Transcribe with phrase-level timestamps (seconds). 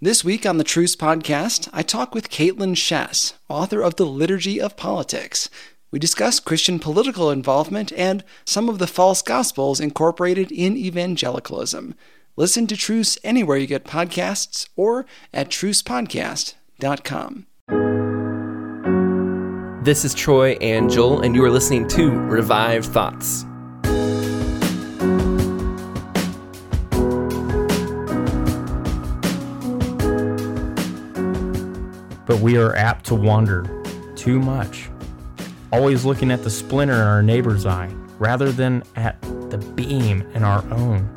[0.00, 4.60] This week on the Truce Podcast, I talk with Kaitlyn Schiess, author of The Liturgy
[4.60, 5.48] of Politics.
[5.92, 11.94] We discuss Christian political involvement and some of the false gospels incorporated in evangelicalism.
[12.36, 17.46] Listen to Truce anywhere you get podcasts or at trucepodcast.com.
[19.84, 23.46] This is Troy and Joel, and you are listening to Revived Thoughts.
[32.26, 33.64] But we are apt to wander
[34.16, 34.88] too much,
[35.72, 40.42] always looking at the splinter in our neighbor's eye rather than at the beam in
[40.42, 41.08] our own.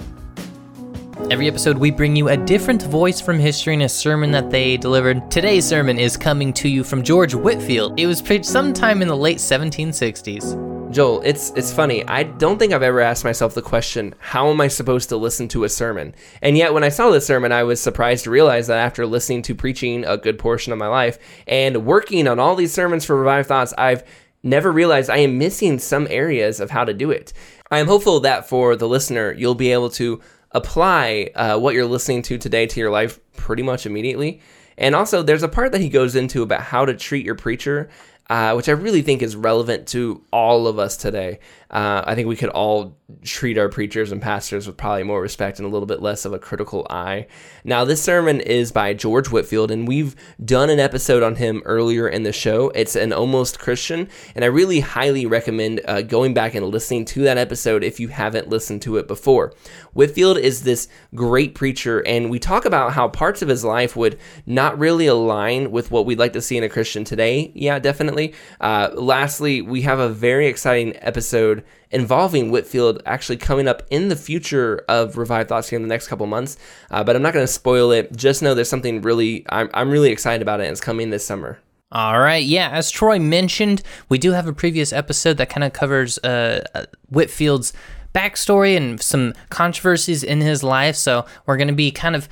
[1.31, 4.77] Every episode, we bring you a different voice from history and a sermon that they
[4.77, 5.29] delivered.
[5.31, 7.99] Today's sermon is coming to you from George Whitefield.
[7.99, 10.66] It was preached sometime in the late 1760s.
[10.97, 12.03] Joel, it's it's funny.
[12.07, 15.47] I don't think I've ever asked myself the question, how am I supposed to listen
[15.49, 16.15] to a sermon?
[16.41, 19.43] And yet when I saw this sermon, I was surprised to realize that after listening
[19.43, 23.15] to preaching a good portion of my life and working on all these sermons for
[23.15, 24.03] Revived Thoughts, I've
[24.41, 27.31] never realized I am missing some areas of how to do it.
[27.69, 31.85] I am hopeful that for the listener, you'll be able to apply uh, what you're
[31.85, 34.41] listening to today to your life pretty much immediately.
[34.79, 37.89] And also, there's a part that he goes into about how to treat your preacher
[38.29, 41.39] uh, which I really think is relevant to all of us today.
[41.69, 45.59] Uh, I think we could all treat our preachers and pastors with probably more respect
[45.59, 47.27] and a little bit less of a critical eye.
[47.65, 52.07] Now, this sermon is by George Whitefield, and we've done an episode on him earlier
[52.07, 52.69] in the show.
[52.69, 57.23] It's an almost Christian, and I really highly recommend uh, going back and listening to
[57.23, 59.53] that episode if you haven't listened to it before.
[59.93, 64.19] Whitefield is this great preacher, and we talk about how parts of his life would
[64.45, 67.51] not really align with what we'd like to see in a Christian today.
[67.53, 68.16] Yeah, definitely.
[68.59, 74.15] Uh, lastly, we have a very exciting episode involving Whitefield actually coming up in the
[74.15, 76.57] future of Revived Thoughts here in the next couple months.
[76.91, 78.15] Uh, but I'm not going to spoil it.
[78.15, 81.25] Just know there's something really, I'm, I'm really excited about it, and it's coming this
[81.25, 81.59] summer.
[81.91, 82.69] All right, yeah.
[82.71, 86.85] As Troy mentioned, we do have a previous episode that kind of covers uh, uh,
[87.09, 87.71] Whitefield's
[88.13, 90.95] backstory and some controversies in his life.
[90.95, 92.27] So we're going to be kind of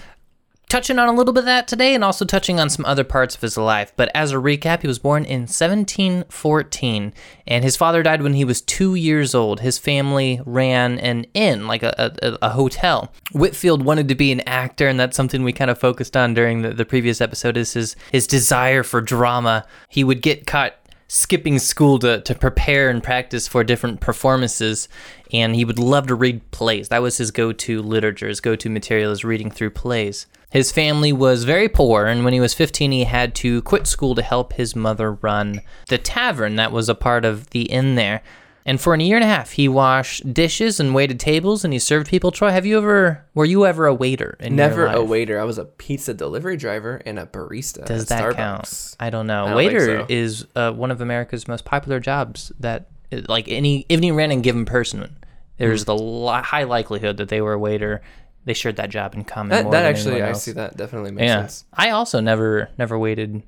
[0.69, 3.35] touching on a little bit of that today and also touching on some other parts
[3.35, 3.93] of his life.
[3.95, 7.13] But as a recap, he was born in 1714
[7.47, 9.59] and his father died when he was two years old.
[9.59, 13.11] His family ran an inn, like a, a, a hotel.
[13.31, 16.61] Whitefield wanted to be an actor, and that's something we kind of focused on during
[16.61, 19.65] the, the previous episode is his, his desire for drama.
[19.89, 20.75] He would get caught
[21.07, 24.88] skipping school to, to prepare and practice for different performances
[25.31, 29.11] and he would love to read plays that was his go-to literature his go-to material
[29.11, 33.03] is reading through plays his family was very poor, and when he was 15, he
[33.03, 37.25] had to quit school to help his mother run the tavern that was a part
[37.25, 38.21] of the inn there.
[38.67, 41.77] And for a year and a half, he washed dishes and waited tables, and he
[41.77, 42.31] served people.
[42.31, 44.37] Troy, have you ever were you ever a waiter?
[44.41, 45.39] Never a waiter.
[45.39, 47.85] I was a pizza delivery driver and a barista.
[47.85, 48.35] Does that Starbucks.
[48.35, 48.95] count?
[48.99, 49.43] I don't know.
[49.43, 50.05] I don't waiter so.
[50.09, 52.51] is uh, one of America's most popular jobs.
[52.59, 52.87] That
[53.27, 55.15] like any any random given person,
[55.57, 55.85] there's Hmm.
[55.85, 58.01] the li- high likelihood that they were a waiter.
[58.45, 59.49] They shared that job in common.
[59.49, 61.41] That, more that actually, I see that definitely makes yeah.
[61.41, 61.65] sense.
[61.71, 63.43] I also never never waited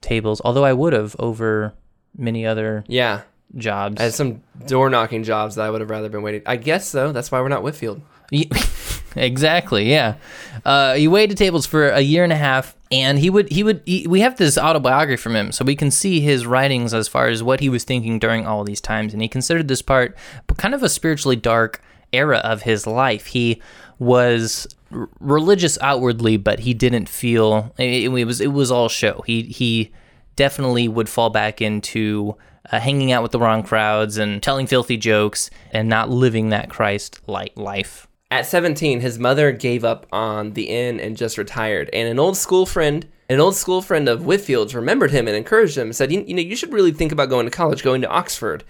[0.00, 1.74] tables, although I would have over
[2.16, 3.22] many other Yeah,
[3.56, 4.00] jobs.
[4.00, 6.42] I had some door knocking jobs that I would have rather been waiting.
[6.46, 7.12] I guess so.
[7.12, 8.00] That's why we're not Whitefield.
[9.16, 10.16] Exactly, yeah.
[10.64, 13.82] Uh, he waited tables for a year and a half, and he would he would
[13.86, 17.28] he, we have this autobiography from him, so we can see his writings as far
[17.28, 20.16] as what he was thinking during all these times, and he considered this part
[20.58, 21.82] kind of a spiritually dark
[22.12, 23.26] era of his life.
[23.26, 23.60] He
[23.98, 29.22] was r- religious outwardly, but he didn't feel it, it was it was all show.
[29.26, 29.92] He he
[30.36, 32.36] definitely would fall back into
[32.70, 36.70] uh, hanging out with the wrong crowds and telling filthy jokes and not living that
[36.70, 38.06] Christ like life.
[38.30, 41.88] At 17, his mother gave up on the inn and just retired.
[41.92, 45.78] And an old school friend, an old school friend of Whitefield's, remembered him and encouraged
[45.78, 45.92] him.
[45.92, 48.64] Said, "You, you know, you should really think about going to college, going to Oxford."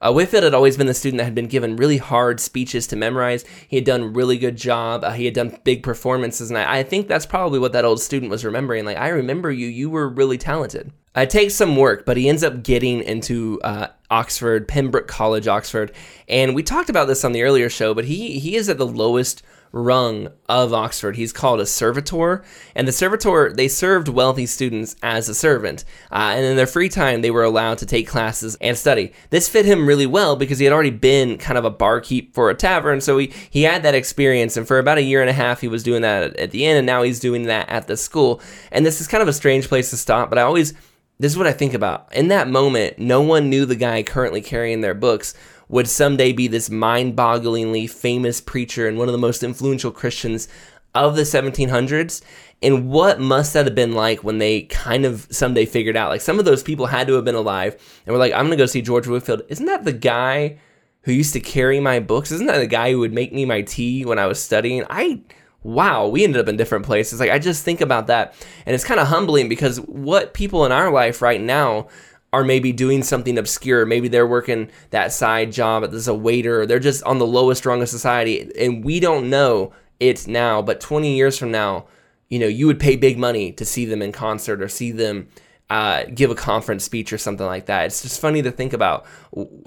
[0.00, 2.96] Uh, Whitefield had always been the student that had been given really hard speeches to
[2.96, 3.44] memorize.
[3.68, 5.04] He had done really good job.
[5.04, 8.00] Uh, he had done big performances, and I, I think that's probably what that old
[8.00, 8.84] student was remembering.
[8.84, 9.68] Like, I remember you.
[9.68, 10.90] You were really talented.
[11.14, 15.92] It takes some work, but he ends up getting into uh, Oxford, Pembroke College, Oxford,
[16.26, 17.92] and we talked about this on the earlier show.
[17.92, 19.42] But he he is at the lowest
[19.72, 21.16] rung of Oxford.
[21.16, 22.44] He's called a servitor,
[22.74, 26.88] and the servitor they served wealthy students as a servant, uh, and in their free
[26.88, 29.12] time they were allowed to take classes and study.
[29.28, 32.48] This fit him really well because he had already been kind of a barkeep for
[32.48, 34.56] a tavern, so he he had that experience.
[34.56, 36.76] And for about a year and a half, he was doing that at, the inn,
[36.78, 38.40] and now he's doing that at the school.
[38.70, 40.72] And this is kind of a strange place to stop, but I always
[41.22, 42.12] this is what I think about.
[42.12, 45.34] In that moment, no one knew the guy currently carrying their books
[45.68, 50.48] would someday be this mind bogglingly famous preacher and one of the most influential Christians
[50.96, 52.22] of the 1700s
[52.60, 56.20] and what must that have been like when they kind of someday figured out like
[56.20, 58.66] some of those people had to have been alive and were like i'm gonna go
[58.66, 59.40] see george whitefield.
[59.48, 60.58] Isn't that the guy
[61.02, 62.30] who used to carry my books?
[62.30, 64.84] Isn't that the guy who would make me my tea when i was studying?
[64.90, 65.22] I
[65.62, 68.34] wow we ended up in different places like i just think about that
[68.66, 71.88] and it's kind of humbling because what people in our life right now
[72.32, 73.84] are maybe doing something obscure.
[73.84, 77.82] Maybe they're working that side job as a waiter, they're just on the lowest rung
[77.82, 80.62] of society, and we don't know it now.
[80.62, 81.86] But 20 years from now,
[82.30, 85.28] you know, you would pay big money to see them in concert or see them
[85.68, 87.86] uh, give a conference speech or something like that.
[87.86, 89.04] It's just funny to think about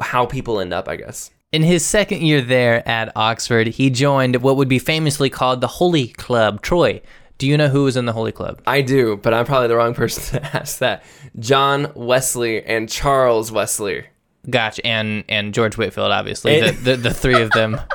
[0.01, 1.29] how people end up, I guess.
[1.55, 5.67] In his second year there at Oxford, he joined what would be famously called the
[5.67, 6.61] Holy Club.
[6.61, 7.01] Troy,
[7.37, 8.61] do you know who was in the Holy Club?
[8.67, 11.05] I do, but I'm probably the wrong person to ask that.
[11.39, 14.03] John Wesley and Charles Wesley.
[14.49, 17.79] Gotcha, and and George Whitefield, obviously, the, the the three of them.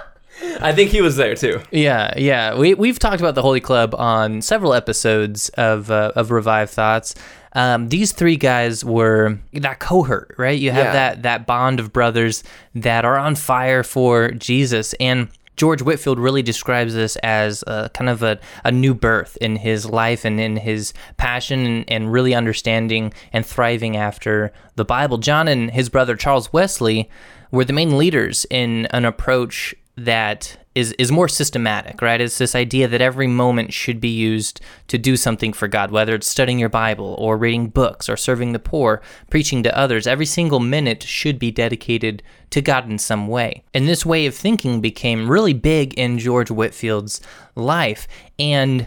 [0.62, 1.60] I think he was there too.
[1.70, 2.56] Yeah, yeah.
[2.56, 7.14] We we've talked about the Holy Club on several episodes of uh, of Revived Thoughts.
[7.52, 10.58] Um, these three guys were that cohort, right?
[10.58, 10.92] You have Yeah.
[10.92, 12.44] that that bond of brothers
[12.74, 18.08] that are on fire for Jesus, and George Whitefield really describes this as a, kind
[18.08, 22.34] of a, a new birth in his life and in his passion and, and really
[22.34, 25.18] understanding and thriving after the Bible.
[25.18, 27.10] John and his brother Charles Wesley
[27.50, 29.74] were the main leaders in an approach
[30.04, 32.20] that is is more systematic, right?
[32.20, 36.14] It's this idea that every moment should be used to do something for God, whether
[36.14, 40.06] it's studying your Bible or reading books or serving the poor, preaching to others.
[40.06, 43.64] Every single minute should be dedicated to God in some way.
[43.74, 47.20] And this way of thinking became really big in George Whitefield's
[47.56, 48.06] life.
[48.38, 48.86] And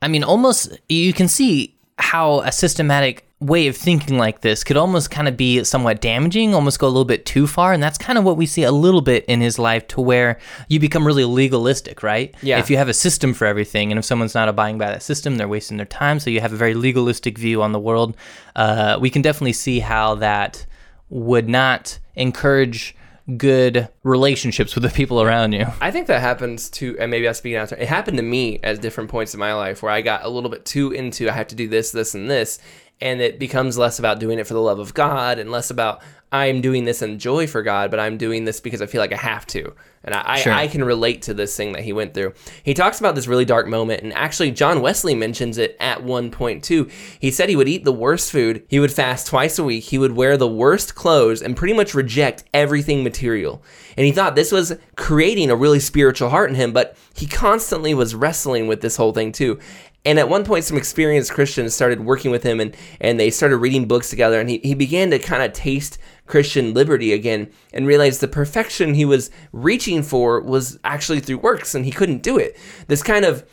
[0.00, 4.76] I mean, almost you can see how a systematic way of thinking like this could
[4.76, 7.72] almost kind of be somewhat damaging, almost go a little bit too far.
[7.72, 10.38] And that's kind of what we see a little bit in his life to where
[10.68, 12.34] you become really legalistic, right?
[12.42, 12.58] Yeah.
[12.58, 15.36] If you have a system for everything, and if someone's not abiding by that system,
[15.36, 16.20] they're wasting their time.
[16.20, 18.16] So you have a very legalistic view on the world.
[18.56, 20.64] Uh, we can definitely see how that
[21.10, 22.96] would not encourage
[23.36, 25.66] good relationships with the people around you.
[25.80, 27.72] I think that happens to, and maybe I'm speaking out.
[27.72, 30.50] It happened to me at different points in my life where I got a little
[30.50, 32.58] bit too into I have to do this, this, and this,
[33.00, 36.02] and it becomes less about doing it for the love of God and less about
[36.34, 39.12] I'm doing this in joy for God, but I'm doing this because I feel like
[39.12, 39.72] I have to.
[40.02, 40.52] And I, Sure.
[40.52, 42.34] I, I can relate to this thing that he went through.
[42.64, 46.32] He talks about this really dark moment, and actually, John Wesley mentions it at one
[46.32, 46.90] point too.
[47.20, 49.96] He said he would eat the worst food, he would fast twice a week, he
[49.96, 53.62] would wear the worst clothes, and pretty much reject everything material.
[53.96, 57.94] And he thought this was creating a really spiritual heart in him, but he constantly
[57.94, 59.60] was wrestling with this whole thing too.
[60.04, 63.56] And at one point, some experienced Christians started working with him and, and they started
[63.56, 64.38] reading books together.
[64.38, 68.94] And he, he began to kind of taste Christian liberty again and realized the perfection
[68.94, 72.56] he was reaching for was actually through works and he couldn't do it.
[72.86, 73.46] This kind of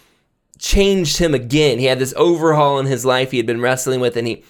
[0.62, 1.80] changed him again.
[1.80, 4.44] He had this overhaul in his life he had been wrestling with, and he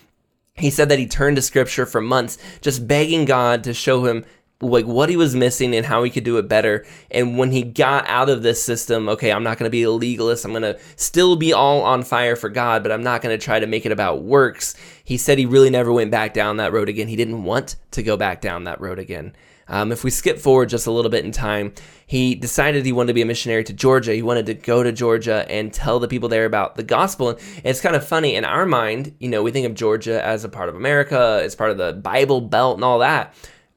[0.56, 4.26] he said that he turned to scripture for months, just begging God to show him
[4.62, 6.86] like what he was missing and how he could do it better.
[7.10, 9.92] And when he got out of this system, okay, I'm not going to be a
[9.92, 10.46] legalist.
[10.46, 13.44] I'm going to still be all on fire for God, but I'm not going to
[13.44, 14.76] try to make it about works.
[15.04, 17.08] He said he really never went back down that road again.
[17.08, 19.34] He didn't want to go back down that road again.
[19.72, 21.74] Um, if we skip forward just a little bit in time,
[22.06, 24.14] he decided he wanted to be a missionary to Georgia.
[24.14, 27.30] He wanted to go to Georgia and tell the people there about the gospel.
[27.30, 30.44] And it's kind of funny in our mind, you know, we think of Georgia as
[30.44, 33.34] a part of America, as part of the Bible Belt and all that.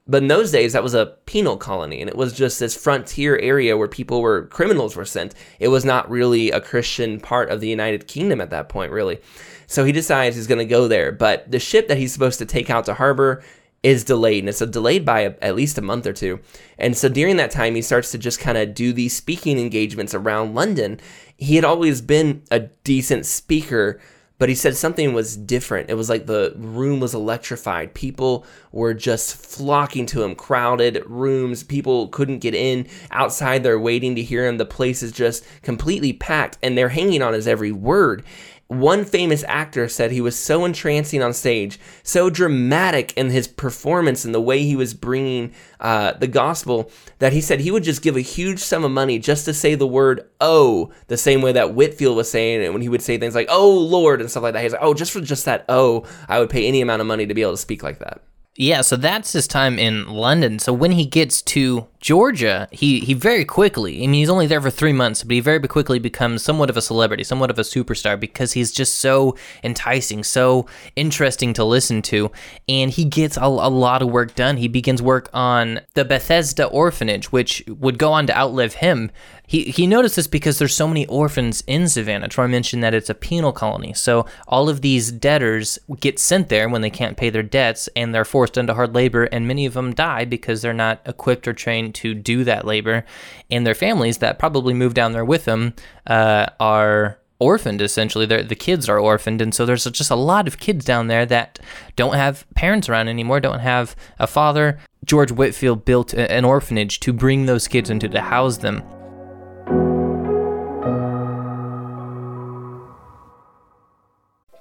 [0.07, 3.39] But in those days, that was a penal colony, and it was just this frontier
[3.39, 5.35] area where people were criminals were sent.
[5.59, 9.19] It was not really a Christian part of the United Kingdom at that point, really.
[9.67, 11.11] So he decides he's going to go there.
[11.11, 13.43] But the ship that he's supposed to take out to harbor
[13.83, 16.41] is delayed, and it's delayed by a, at least a month or two.
[16.79, 20.15] And so during that time, he starts to just kind of do these speaking engagements
[20.15, 21.01] around London.
[21.37, 24.01] He had always been a decent speaker,
[24.39, 25.91] but he said something was different.
[25.91, 27.95] It was like the room was electrified.
[27.95, 31.63] People were just flocking to him, crowded rooms.
[31.63, 32.87] People couldn't get in.
[33.13, 34.59] Outside, they're waiting to hear him.
[34.59, 38.25] The place is just completely packed, and they're hanging on his every word.
[38.69, 44.25] One famous actor said he was so entrancing on stage, so dramatic in his performance
[44.25, 48.01] and the way he was bringing uh, the gospel, that he said he would just
[48.03, 51.53] give a huge sum of money just to say the word "oh," the same way
[51.53, 54.43] that Whitefield was saying it when he would say things like "oh Lord" and stuff
[54.43, 54.63] like that.
[54.63, 57.27] He's like, "Oh, just for just that "oh," I would pay any amount of money
[57.27, 58.23] to be able to speak like that."
[58.57, 60.61] Yeah, so that's his time in London.
[60.61, 64.61] So when he gets to Georgia, he he very quickly, I mean, he's only there
[64.61, 67.63] for three months, but he very quickly becomes somewhat of a celebrity, somewhat of a
[67.63, 72.31] superstar because he's just so enticing, so interesting to listen to,
[72.69, 74.59] and he gets a, a lot of work done.
[74.59, 79.11] He begins work on the Bethesda orphanage, which would go on to outlive him.
[79.47, 82.29] He, he noticed this because there's so many orphans in Savannah.
[82.29, 83.93] Troy mentioned that it's a penal colony.
[83.93, 88.15] So all of these debtors get sent there when they can't pay their debts and
[88.15, 89.25] they're forced into hard labor.
[89.25, 93.05] And many of them die because they're not equipped or trained to do that labor.
[93.51, 95.75] And their families that probably moved down there with them
[96.07, 100.47] uh, are orphaned essentially They're, the kids are orphaned and so there's just a lot
[100.47, 101.59] of kids down there that
[101.97, 107.13] don't have parents around anymore don't have a father george whitefield built an orphanage to
[107.13, 108.83] bring those kids into to house them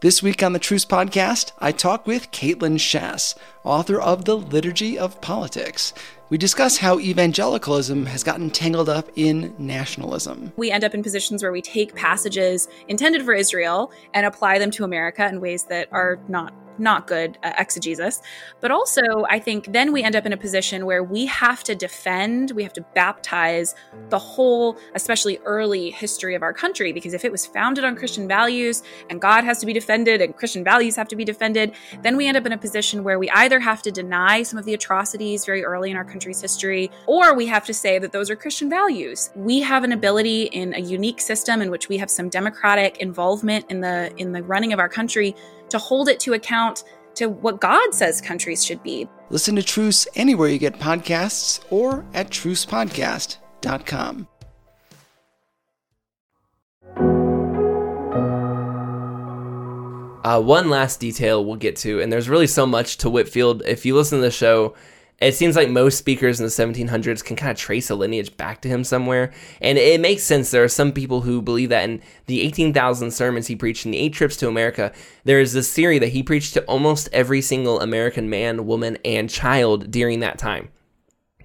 [0.04, 5.00] This week on the Truce Podcast, I talk with Kaitlyn Schiess, author of The Liturgy
[5.00, 5.94] of Politics.
[6.30, 10.52] We discuss how evangelicalism has gotten tangled up in nationalism.
[10.58, 14.72] We end up in positions where we take passages intended for Israel and apply them
[14.72, 18.22] to America in ways that are not not good uh, exegesis.
[18.62, 21.76] But also, I think then we end up in a position where we have to
[21.76, 23.76] defend, we have to baptize
[24.10, 28.28] the whole, especially early history of our country, because if it was founded on Christian
[28.28, 32.18] values and God has to be defended and Christian values have to be defended, then
[32.18, 34.74] we end up in a position where we either have to deny some of the
[34.74, 38.36] atrocities very early in our country's history, or we have to say that those are
[38.36, 39.32] Christian values.
[39.36, 43.66] We have an ability in a unique system in which we have some democratic involvement
[43.70, 45.36] in the in the running of our country
[45.70, 46.84] to hold it to account
[47.16, 49.08] to what God says countries should be.
[49.30, 54.28] Listen to Truce anywhere you get podcasts or at trucepodcast.com.
[60.24, 63.62] Uh, one last detail we'll get to, and there's really so much to Whitefield.
[63.66, 64.74] If you listen to the show,
[65.20, 68.62] it seems like most speakers in the 1700s can kind of trace a lineage back
[68.62, 69.32] to him somewhere.
[69.62, 70.52] And it makes sense.
[70.52, 74.00] There are some people who believe that in the 18,000 sermons he preached in the
[74.00, 74.92] eight trips to America,
[75.24, 79.30] there is this theory that he preached to almost every single American man, woman, and
[79.30, 80.70] child during that time.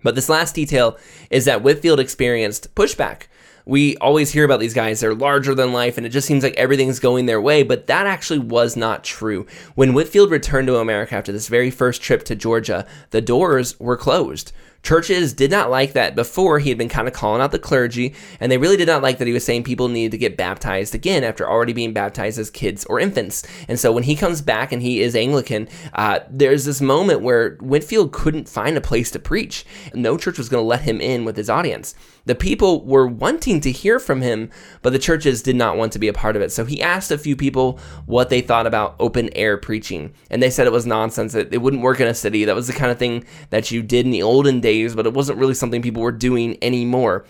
[0.02, 0.96] But this last detail
[1.30, 3.26] is that Whitefield experienced pushback
[3.68, 6.54] we always hear about these guys, they're larger than life, and it just seems like
[6.54, 9.46] everything's going their way, but that actually was not true.
[9.74, 13.98] When Whitefield returned to America after this very first trip to Georgia, the doors were
[13.98, 14.52] closed.
[14.82, 18.14] Churches did not like that before he had been kind of calling out the clergy,
[18.40, 20.94] and they really did not like that he was saying people needed to get baptized
[20.94, 23.42] again after already being baptized as kids or infants.
[23.68, 27.56] And so when he comes back and he is Anglican, uh, there's this moment where
[27.56, 29.66] Whitefield couldn't find a place to preach.
[29.94, 31.94] No church was going to let him in with his audience.
[32.28, 34.50] The people were wanting to hear from him,
[34.82, 36.52] but the churches did not want to be a part of it.
[36.52, 40.50] So he asked a few people what they thought about open air preaching, and they
[40.50, 41.32] said it was nonsense.
[41.32, 42.44] That it wouldn't work in a city.
[42.44, 45.14] That was the kind of thing that you did in the olden days, but it
[45.14, 47.24] wasn't really something people were doing anymore.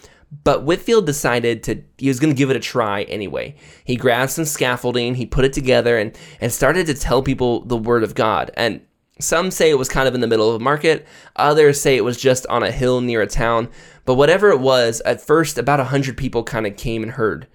[0.45, 3.55] But Whitefield decided to he was going to give it a try anyway.
[3.85, 7.77] He grabbed some scaffolding, he put it together and and started to tell people the
[7.77, 8.51] word of God.
[8.55, 8.83] And
[9.21, 12.05] some say it was kind of in the middle of a market, others say it
[12.05, 13.69] was just on a hill near a town.
[14.05, 17.47] But whatever it was, at first about 100 people kind of came and heard.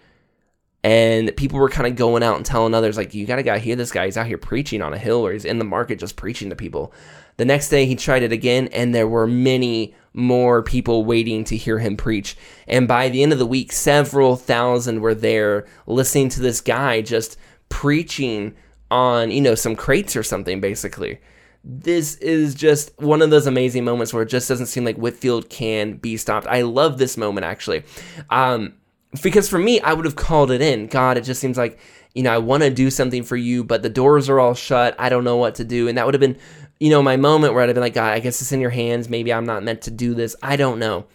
[0.84, 3.58] And people were kind of going out and telling others, like, you got to go
[3.58, 4.04] hear this guy.
[4.06, 6.58] He's out here preaching on a hill or he's in the market just preaching to
[6.58, 6.92] people.
[7.38, 11.58] The next day he tried it again, and there were many more people waiting to
[11.58, 12.38] hear him preach.
[12.68, 17.02] And by the end of the week, several thousand were there listening to this guy
[17.02, 17.38] just
[17.70, 18.56] preaching
[18.92, 21.20] on, you know, some crates or something, basically
[21.64, 25.50] this is just one of those amazing moments where it just doesn't seem like Whitefield
[25.50, 26.46] can be stopped.
[26.48, 27.84] I love this moment actually.
[28.30, 28.74] Um,
[29.22, 30.88] because for me, I would have called it in.
[30.88, 31.80] God, it just seems like,
[32.14, 34.96] you know, I want to do something for you, but the doors are all shut.
[35.00, 35.88] I don't know what to do.
[35.88, 36.38] And that would have been,
[36.84, 38.70] you know, my moment where I'd have been like, God, I guess it's in your
[38.70, 39.08] hands.
[39.08, 40.36] Maybe I'm not meant to do this.
[40.44, 41.06] I don't know.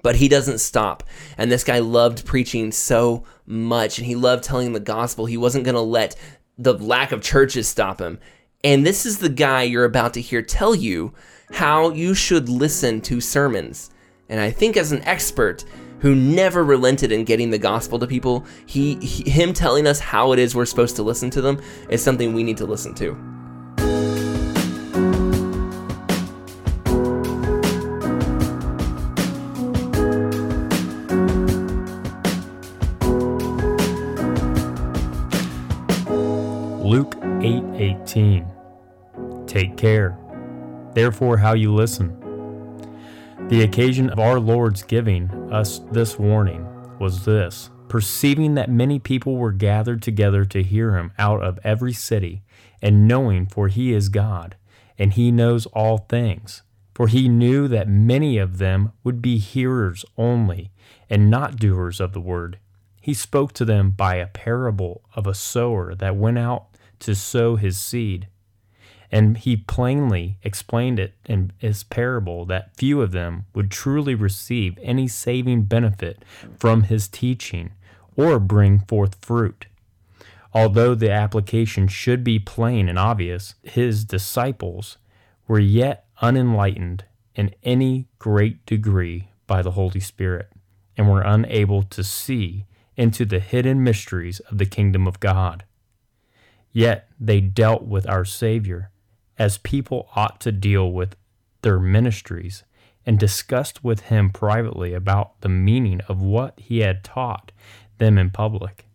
[0.00, 1.02] But he doesn't stop.
[1.36, 5.26] And this guy loved preaching so much and he loved telling the gospel.
[5.26, 6.14] He wasn't going to let
[6.56, 8.20] the lack of churches stop him.
[8.62, 11.12] And this is the guy you're about to hear tell you
[11.50, 13.90] how you should listen to sermons.
[14.28, 15.64] And I think as an expert
[15.98, 20.30] who never relented in getting the gospel to people, he, he him telling us how
[20.30, 23.41] it is we're supposed to listen to them is something we need to listen to.
[38.14, 40.18] 8:18 Take care,
[40.94, 42.18] therefore, how you listen.
[43.48, 46.66] The occasion of our Lord's giving us this warning
[46.98, 51.92] was this perceiving that many people were gathered together to hear him out of every
[51.92, 52.42] city,
[52.80, 54.56] and knowing, for he is God,
[54.98, 56.62] and he knows all things,
[56.94, 60.70] For he knew that many of them would be hearers only,
[61.10, 62.58] and not doers of the word.
[63.00, 66.71] He spoke to them by a parable of a sower that went out
[67.02, 68.28] to sow his seed.
[69.10, 74.78] And he plainly explained it in his parable that few of them would truly receive
[74.80, 76.24] any saving benefit
[76.56, 77.72] from his teaching
[78.16, 79.66] or bring forth fruit.
[80.54, 84.98] Although the application should be plain and obvious, his disciples
[85.46, 87.04] were yet unenlightened
[87.34, 90.50] in any great degree by the Holy Spirit
[90.96, 92.66] and were unable to see
[92.96, 95.64] into the hidden mysteries of the kingdom of God.
[96.72, 98.90] Yet they dealt with our Savior
[99.38, 101.16] as people ought to deal with
[101.62, 102.64] their ministries
[103.04, 107.52] and discussed with him privately about the meaning of what he had taught
[107.98, 108.86] them in public.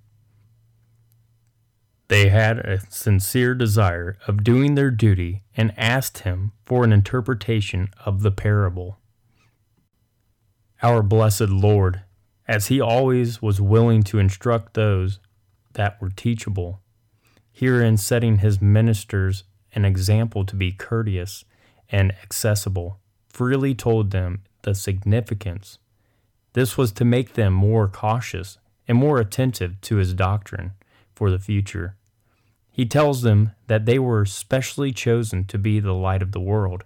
[2.07, 7.89] They had a sincere desire of doing their duty and asked him for an interpretation
[8.05, 8.98] of the parable.
[10.81, 12.03] Our blessed Lord,
[12.48, 15.19] as he always was willing to instruct those
[15.74, 16.81] that were teachable,
[17.58, 21.44] herein setting his ministers an example to be courteous
[21.90, 25.80] and accessible, freely told them the significance.
[26.54, 30.74] This was to make them more cautious and more attentive to his doctrine
[31.16, 31.96] for the future.
[32.72, 36.84] He tells them that they were specially chosen to be the light of the world,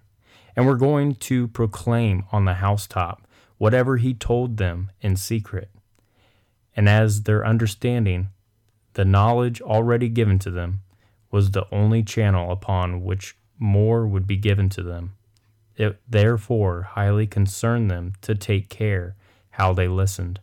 [0.56, 5.70] and were going to proclaim on the housetop whatever he told them in secret.
[6.78, 8.30] And as their understanding,
[8.93, 10.81] the knowledge already given to them,
[11.31, 15.13] was the only channel upon which more would be given to them.
[15.77, 19.15] It therefore highly concerned them to take care
[19.51, 20.39] how they listened.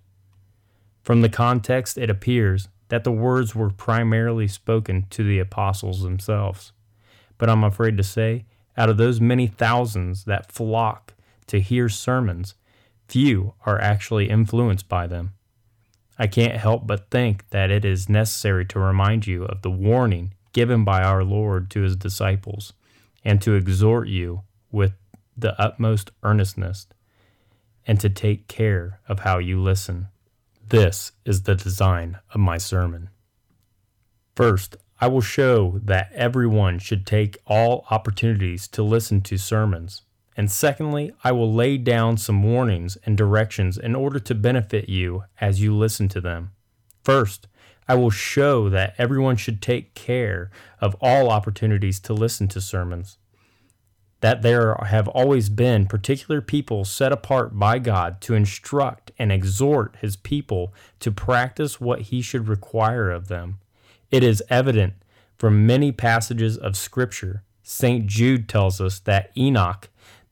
[1.02, 6.72] From the context, it appears that the words were primarily spoken to the apostles themselves.
[7.36, 11.14] But I'm afraid to say, out of those many thousands that flock
[11.48, 12.54] to hear sermons,
[13.06, 15.34] few are actually influenced by them.
[16.18, 20.34] I can't help but think that it is necessary to remind you of the warning
[20.52, 22.72] given by our Lord to his disciples,
[23.24, 24.92] and to exhort you with
[25.36, 26.86] the utmost earnestness,
[27.86, 30.08] and to take care of how you listen.
[30.68, 33.10] This is the design of my sermon.
[34.34, 40.02] First, I will show that everyone should take all opportunities to listen to sermons.
[40.38, 45.24] And secondly, I will lay down some warnings and directions in order to benefit you
[45.38, 46.52] as you listen to them.
[47.04, 47.46] First,
[47.86, 53.18] I will show that everyone should take care of all opportunities to listen to sermons
[54.20, 59.96] that there have always been particular people set apart by God to instruct and exhort
[60.00, 63.58] his people to practice what he should require of them.
[64.10, 64.94] It is evident
[65.36, 67.44] from many passages of Scripture.
[67.62, 68.06] St.
[68.06, 69.88] Jude tells us that Enoch,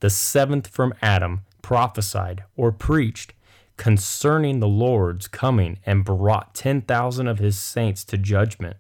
[0.07, 3.33] the seventh from Adam, prophesied or preached
[3.77, 8.77] concerning the Lord's coming and brought 10,000 of his saints to judgment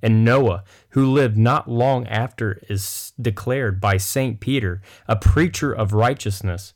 [0.00, 4.40] and Noah, who lived not long after, is declared by St.
[4.40, 6.72] Peter a preacher of righteousness.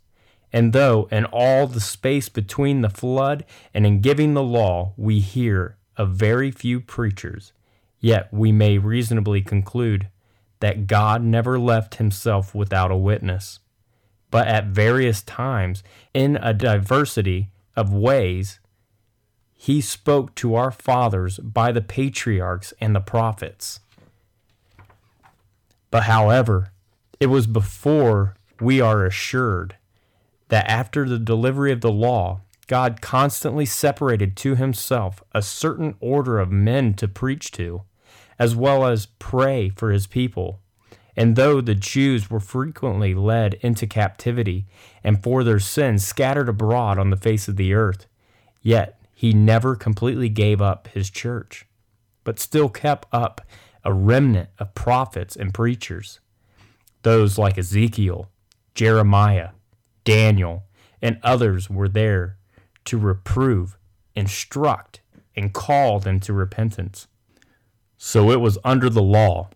[0.52, 5.20] And though in all the space between the flood and in giving the law we
[5.20, 7.54] hear of very few preachers,
[8.00, 10.10] yet we may reasonably conclude
[10.60, 13.60] that God never left himself without a witness.
[14.34, 18.58] But at various times, in a diversity of ways,
[19.54, 23.78] he spoke to our fathers by the patriarchs and the prophets.
[25.92, 26.72] But however,
[27.20, 29.76] it was before we are assured
[30.48, 36.40] that after the delivery of the law, God constantly separated to himself a certain order
[36.40, 37.82] of men to preach to,
[38.36, 40.58] as well as pray for his people.
[41.16, 44.66] And though the Jews were frequently led into captivity
[45.02, 48.06] and for their sins scattered abroad on the face of the earth,
[48.62, 51.66] yet he never completely gave up his church,
[52.24, 53.40] but still kept up
[53.84, 56.20] a remnant of prophets and preachers.
[57.02, 58.30] Those like Ezekiel,
[58.74, 59.50] Jeremiah,
[60.04, 60.64] Daniel,
[61.00, 62.38] and others were there
[62.86, 63.76] to reprove,
[64.14, 65.00] instruct,
[65.36, 67.06] and call them to repentance.
[67.96, 69.50] So it was under the law.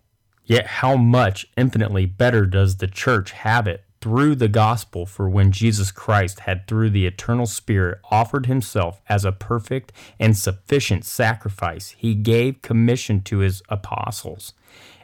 [0.49, 5.53] Yet how much infinitely better does the church have it through the gospel for when
[5.53, 11.95] Jesus Christ had, through the eternal Spirit, offered himself as a perfect and sufficient sacrifice,
[11.99, 14.55] he gave commission to his apostles,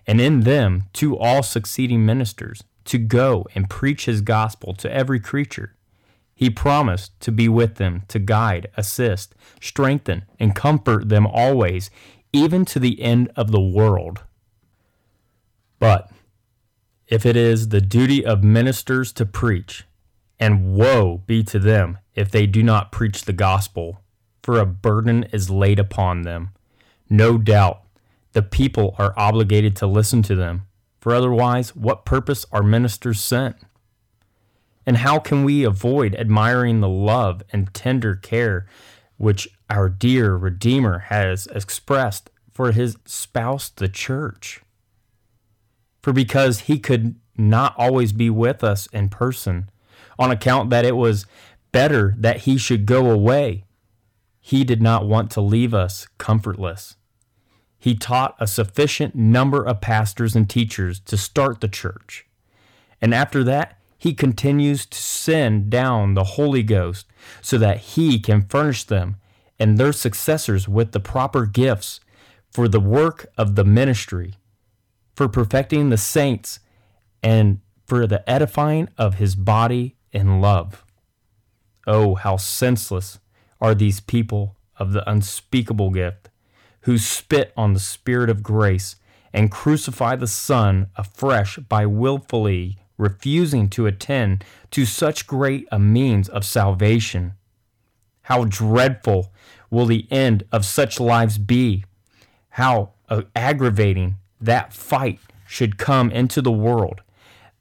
[0.07, 5.21] and in them to all succeeding ministers, to go and preach his gospel to every
[5.21, 5.75] creature.
[6.35, 11.91] He promised to be with them, to guide, assist, strengthen, and comfort them always,
[12.33, 14.23] even to the end of the world.
[15.79, 16.11] But
[17.07, 19.85] if it is the duty of ministers to preach,
[20.39, 24.01] and woe be to them if they do not preach the gospel,
[24.43, 26.51] for a burden is laid upon them.
[27.09, 27.81] No doubt
[28.33, 30.67] the people are obligated to listen to them,
[31.01, 33.57] for otherwise, what purpose are ministers sent?
[34.87, 38.67] And how can we avoid admiring the love and tender care
[39.17, 44.61] which our dear Redeemer has expressed for his spouse, the church?
[46.05, 49.71] For because he could not always be with us in person,
[50.19, 51.25] on account that it was
[51.73, 53.65] better that he should go away,
[54.39, 56.97] he did not want to leave us comfortless.
[57.79, 62.27] He taught a sufficient number of pastors and teachers to start the church.
[63.01, 67.07] And after that, he continues to send down the Holy Ghost
[67.41, 69.17] so that he can furnish them
[69.59, 71.99] and their successors with the proper gifts
[72.51, 74.35] for the work of the ministry,
[75.15, 76.61] for perfecting the saints,
[77.23, 80.85] and for the edifying of his body in love.
[81.87, 83.19] Oh, how senseless
[83.61, 86.31] are these people of the unspeakable gift,
[86.83, 88.97] who spit on the Spirit of grace
[89.33, 96.29] and crucify the Son afresh by wilfully refusing to attend to such great a means
[96.29, 97.33] of salvation.
[98.23, 99.33] How dreadful
[99.71, 101.85] will the end of such lives be?
[102.51, 102.93] How
[103.35, 107.03] aggravating that fight should come into the world,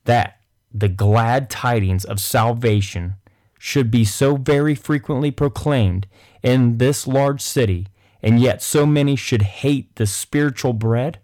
[0.05, 0.39] that
[0.73, 3.15] the glad tidings of salvation
[3.59, 6.07] should be so very frequently proclaimed
[6.41, 7.87] in this large city,
[8.21, 11.19] and yet so many should hate the spiritual bread?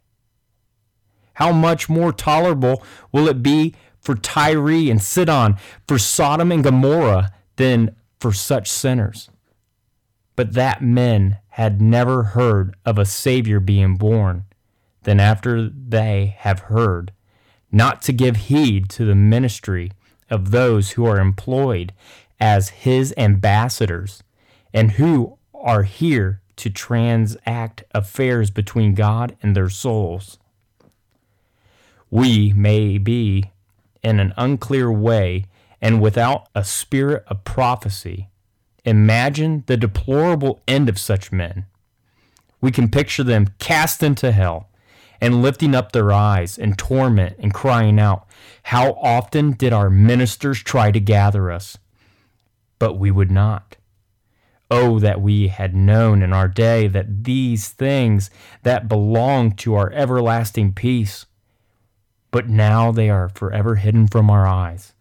[1.33, 5.57] How much more tolerable will it be for Tyre and Sidon,
[5.87, 9.29] for Sodom and Gomorrah than for such sinners.
[10.35, 14.45] But that men had never heard of a Savior being born,
[15.03, 17.11] then after they have heard,
[17.71, 19.91] not to give heed to the ministry
[20.29, 21.93] of those who are employed
[22.39, 24.23] as his ambassadors,
[24.73, 30.37] and who are here to transact affairs between God and their souls.
[32.09, 33.51] We may be
[34.01, 35.45] in an unclear way
[35.81, 38.29] and without a spirit of prophecy.
[38.85, 41.65] Imagine the deplorable end of such men.
[42.61, 44.68] We can picture them cast into hell
[45.21, 48.27] and lifting up their eyes in torment and crying out,
[48.63, 51.77] How often did our ministers try to gather us?
[52.77, 53.77] But we would not.
[54.71, 58.29] Oh, that we had known in our day that these things
[58.63, 61.25] that belong to our everlasting peace
[62.31, 64.93] but now they are forever hidden from our eyes.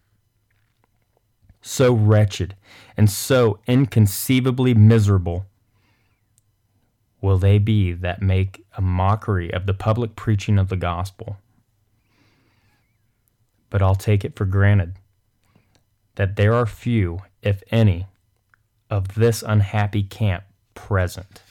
[1.61, 2.55] So wretched
[2.97, 5.45] and so inconceivably miserable
[7.21, 11.37] will they be that make a mockery of the public preaching of the gospel.
[13.69, 14.95] But I'll take it for granted
[16.15, 18.07] that there are few, if any,
[18.89, 21.41] of this unhappy camp present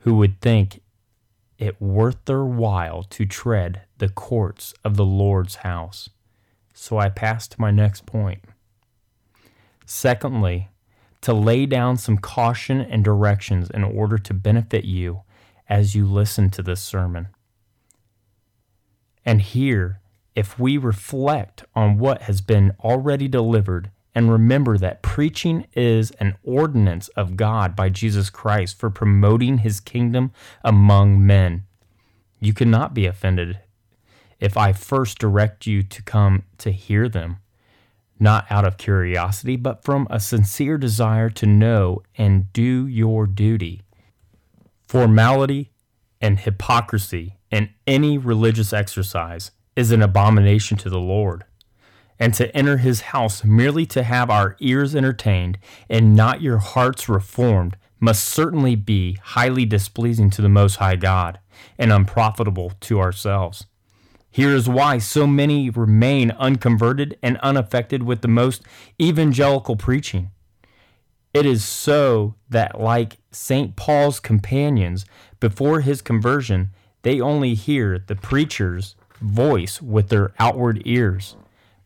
[0.00, 0.82] who would think
[1.58, 6.10] it worth their while to tread the courts of the Lord's house.
[6.74, 8.40] So I pass to my next point.
[9.86, 10.70] Secondly,
[11.22, 15.22] to lay down some caution and directions in order to benefit you
[15.68, 17.28] as you listen to this sermon.
[19.24, 20.00] And here,
[20.34, 26.36] if we reflect on what has been already delivered and remember that preaching is an
[26.42, 30.32] ordinance of God by Jesus Christ for promoting his kingdom
[30.64, 31.64] among men,
[32.40, 33.60] you cannot be offended
[34.40, 37.38] if I first direct you to come to hear them,
[38.18, 43.82] not out of curiosity, but from a sincere desire to know and do your duty.
[44.86, 45.70] Formality
[46.20, 51.44] and hypocrisy in any religious exercise is an abomination to the Lord.
[52.18, 57.08] And to enter his house merely to have our ears entertained and not your hearts
[57.08, 61.40] reformed must certainly be highly displeasing to the Most High God
[61.78, 63.66] and unprofitable to ourselves.
[64.32, 68.62] Here is why so many remain unconverted and unaffected with the most
[69.00, 70.30] evangelical preaching.
[71.34, 73.76] It is so that, like St.
[73.76, 75.04] Paul's companions
[75.38, 76.70] before his conversion,
[77.02, 81.36] they only hear the preacher's voice with their outward ears,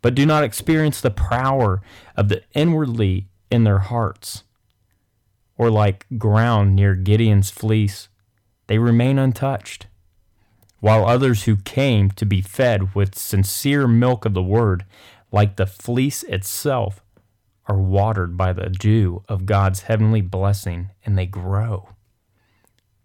[0.01, 1.83] but do not experience the power
[2.17, 4.45] of the inwardly in their hearts.
[5.59, 8.09] Or like ground near Gideon's fleece,
[8.69, 9.89] they remain untouched
[10.81, 14.85] while others who came to be fed with sincere milk of the word,
[15.33, 17.03] like the fleece itself,
[17.67, 21.89] are watered by the dew of God's heavenly blessing and they grow.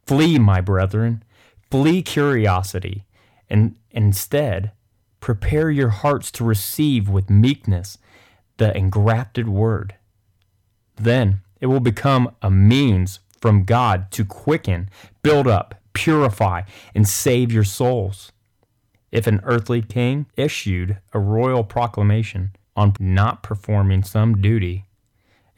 [0.06, 1.24] Flee, my brethren,
[1.70, 3.06] flee curiosity,
[3.50, 4.72] and instead
[5.20, 7.98] prepare your hearts to receive with meekness
[8.58, 9.96] the engrafted word.
[10.96, 14.90] Then it will become a means from God to quicken,
[15.24, 16.62] build up, purify,
[16.96, 18.32] and save your souls.
[19.12, 24.86] If an earthly king issued a royal proclamation on not performing some duty,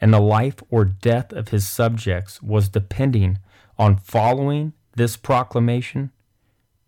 [0.00, 3.38] and the life or death of his subjects was depending
[3.78, 6.10] on following this proclamation,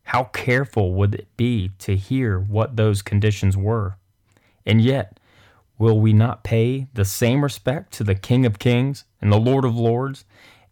[0.05, 3.97] how careful would it be to hear what those conditions were?
[4.65, 5.19] And yet,
[5.79, 9.65] will we not pay the same respect to the King of Kings and the Lord
[9.65, 10.25] of Lords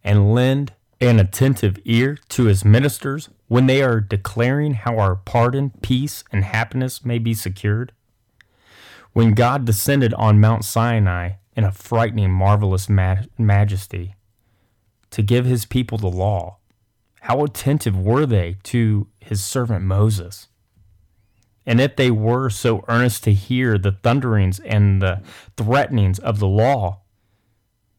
[0.03, 5.71] and lend an attentive ear to his ministers when they are declaring how our pardon,
[5.81, 7.91] peace, and happiness may be secured?
[9.13, 14.15] When God descended on Mount Sinai in a frightening, marvelous majesty
[15.11, 16.57] to give his people the law,
[17.21, 20.47] how attentive were they to his servant Moses?
[21.65, 25.21] And if they were so earnest to hear the thunderings and the
[25.57, 27.01] threatenings of the law,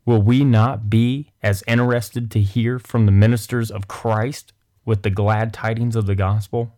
[0.07, 4.53] will we not be as interested to hear from the ministers of Christ
[4.85, 6.73] with the glad tidings of the gospel?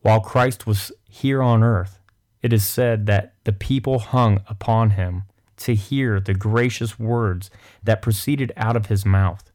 [0.00, 1.98] While Christ was here on earth,
[2.40, 5.24] it is said that the people hung upon him
[5.56, 7.50] to hear the gracious words
[7.82, 9.50] that proceeded out of his mouth.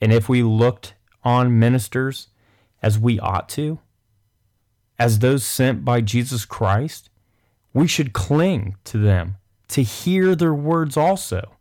[0.00, 2.28] And if we looked on ministers
[2.82, 3.80] as we ought to,
[4.98, 7.10] as those sent by Jesus Christ,
[7.74, 9.36] we should cling to them
[9.68, 11.56] to hear their words also.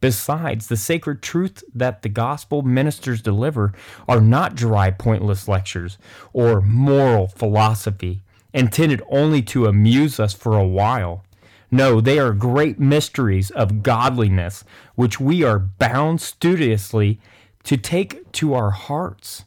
[0.00, 3.72] Besides, the sacred truth that the gospel ministers deliver
[4.06, 5.96] are not dry, pointless lectures
[6.32, 11.24] or moral philosophy intended only to amuse us for a while.
[11.70, 14.62] No, they are great mysteries of godliness
[14.94, 17.18] which we are bound studiously
[17.64, 19.44] to take to our hearts.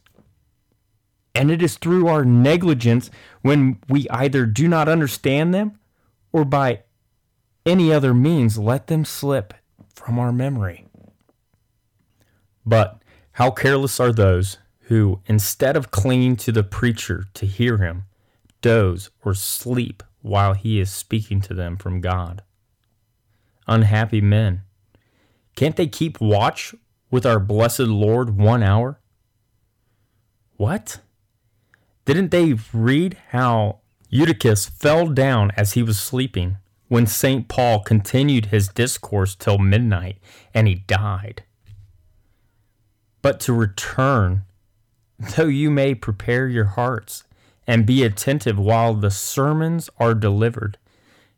[1.34, 3.10] And it is through our negligence
[3.42, 5.78] when we either do not understand them
[6.32, 6.80] or by
[7.64, 9.54] any other means let them slip
[9.94, 10.86] from our memory.
[12.64, 18.04] But how careless are those who, instead of clinging to the preacher to hear him,
[18.60, 22.42] doze or sleep while he is speaking to them from God?
[23.66, 24.62] Unhappy men.
[25.56, 26.74] Can't they keep watch
[27.10, 29.00] with our blessed Lord one hour?
[30.56, 31.00] What?
[32.04, 36.56] Didn't they read how Eutychus fell down as he was sleeping
[36.88, 37.48] when St.
[37.48, 40.18] Paul continued his discourse till midnight
[40.52, 41.44] and he died?
[43.22, 44.42] But to return,
[45.36, 47.24] though you may prepare your hearts
[47.66, 50.78] and be attentive while the sermons are delivered,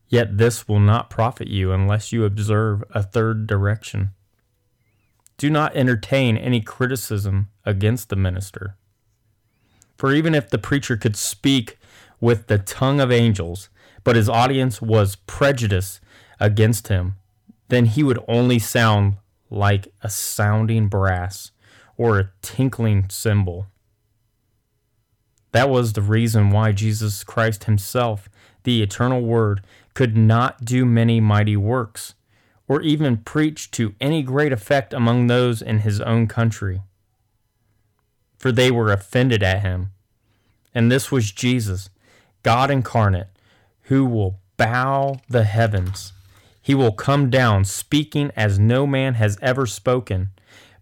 [0.09, 4.11] yet this will not profit you unless you observe a third direction.
[5.37, 8.77] Do not entertain any criticism against the minister.
[9.97, 11.79] For even if the preacher could speak
[12.21, 13.71] with the tongue of angels,
[14.05, 16.01] but his audience was prejudiced
[16.39, 17.17] against him,
[17.69, 19.17] then he would only sound
[19.51, 21.51] like a sounding brass
[21.97, 23.67] or a tinkling cymbal.
[25.53, 28.29] That was the reason why Jesus Christ himself,
[28.63, 29.63] the eternal Word,
[29.95, 32.15] could not do many mighty works
[32.69, 36.83] or even preach to any great effect among those in his own country.
[38.39, 39.91] For they were offended at him.
[40.73, 41.91] And this was Jesus,
[42.45, 43.27] God incarnate,
[43.91, 46.13] who will bow the heavens.
[46.63, 50.31] He will come down speaking as no man has ever spoken.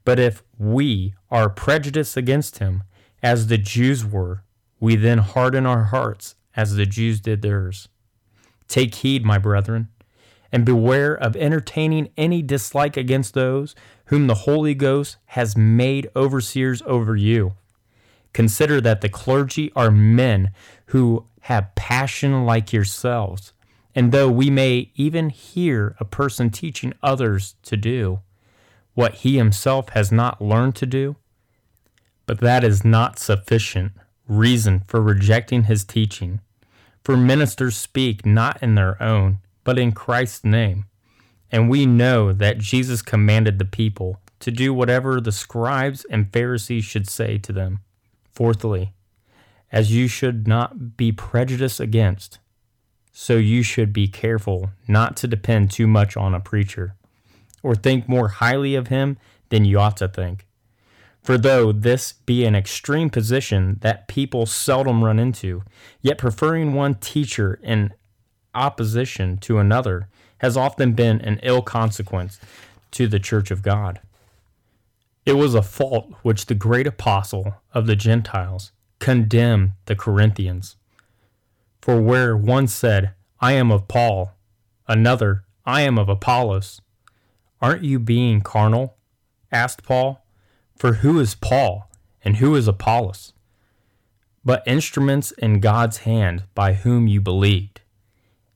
[0.04, 2.84] But if we are prejudiced against him,
[3.22, 4.44] as the Jews were,
[4.78, 7.88] we then harden our hearts as the Jews did theirs.
[8.68, 9.88] Take heed, my brethren
[10.52, 13.74] and beware of entertaining any dislike against those
[14.06, 17.54] whom the Holy Ghost has made overseers over you.
[18.32, 20.52] Consider that the clergy are men
[20.86, 23.52] who have passion like yourselves.
[23.94, 28.20] And though we may even hear a person teaching others to do
[28.94, 31.16] what he himself has not learned to do,
[32.26, 33.92] but that is not sufficient
[34.28, 36.40] reason for rejecting his teaching.
[37.02, 40.86] For ministers speak not in their own but in Christ's name.
[41.52, 46.86] And we know that Jesus commanded the people to do whatever the scribes and Pharisees
[46.86, 47.80] should say to them.
[48.32, 48.94] Fourthly,
[49.70, 52.38] as you should not be prejudiced against,
[53.12, 56.94] so you should be careful not to depend too much on a preacher,
[57.62, 60.46] or think more highly of him than you ought to think.
[61.22, 65.62] For though this be an extreme position that people seldom run into,
[66.00, 67.92] yet preferring one teacher in
[68.54, 72.40] opposition to another has often been an ill consequence
[72.92, 74.00] to the church of God.
[75.26, 80.76] It was a fault which the great apostle of the Gentiles, condemn the Corinthians.
[81.80, 84.32] For where one said, I am of Paul,
[84.86, 86.80] another, I am of Apollos,
[87.60, 88.96] aren't you being carnal?
[89.50, 90.24] asked Paul.
[90.76, 91.90] For who is Paul,
[92.24, 93.32] and who is Apollos?
[94.44, 97.80] But instruments in God's hand by whom you believed,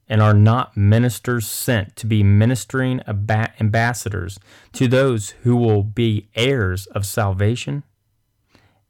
[0.08, 4.38] and are not ministers sent to be ministering ambassadors
[4.72, 7.82] to those who will be heirs of salvation?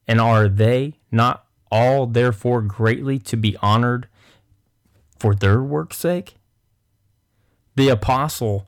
[0.07, 1.42] And are they not
[1.73, 4.07] all therefore greatly to be honored
[5.17, 6.35] for their work's sake?
[7.75, 8.67] The apostle,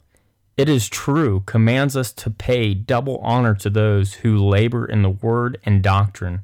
[0.58, 5.12] it is true, commands us to pay double honor to those who labor in the
[5.12, 6.42] word and doctrine,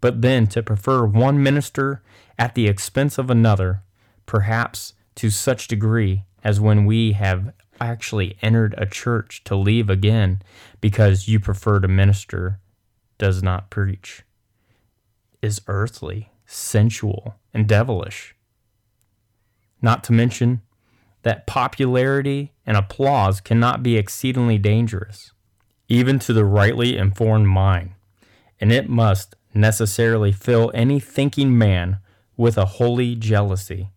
[0.00, 2.02] but then to prefer one minister
[2.38, 3.82] at the expense of another,
[4.26, 10.40] perhaps to such degree as when we have actually entered a church to leave again
[10.80, 12.60] because you prefer to minister
[13.18, 14.22] does not preach
[15.42, 18.34] is earthly, sensual, and devilish.
[19.82, 20.62] Not to mention
[21.22, 25.32] that popularity and applause cannot be exceedingly dangerous,
[25.88, 27.92] even to the rightly informed mind,
[28.60, 31.98] and it must necessarily fill any thinking man
[32.36, 33.90] with a holy jealousy,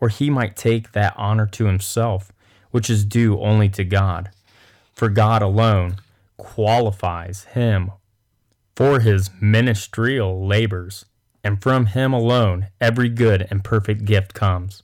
[0.00, 2.32] or he might take that honor to himself
[2.72, 4.30] which is due only to God.
[4.92, 5.96] For God alone
[6.36, 7.92] qualifies him
[8.74, 11.04] for his ministerial labors,
[11.44, 14.82] and from him alone every good and perfect gift comes.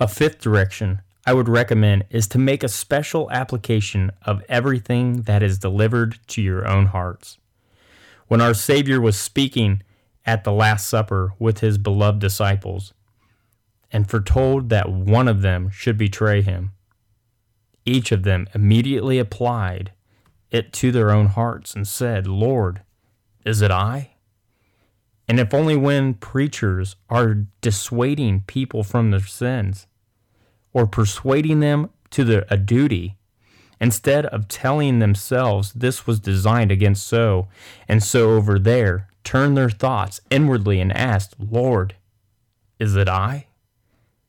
[0.00, 5.42] A fifth direction I would recommend is to make a special application of everything that
[5.42, 7.36] is delivered to your own hearts.
[8.28, 9.82] When our Savior was speaking
[10.24, 12.94] at the Last Supper with his beloved disciples,
[13.90, 16.72] and foretold that one of them should betray him,
[17.84, 19.92] each of them immediately applied
[20.50, 22.82] it to their own hearts and said, Lord,
[23.48, 24.10] is it I?
[25.26, 29.86] And if only when preachers are dissuading people from their sins
[30.72, 33.16] or persuading them to the, a duty,
[33.80, 37.48] instead of telling themselves this was designed against so
[37.88, 41.94] and so over there, turn their thoughts inwardly and ask, Lord,
[42.78, 43.46] is it I?